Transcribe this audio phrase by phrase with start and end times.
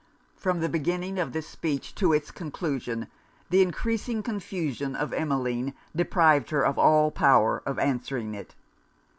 [0.35, 3.05] From the beginning of this speech to it's conclusion,
[3.51, 8.55] the encreasing confusion of Emmeline deprived her of all power of answering it.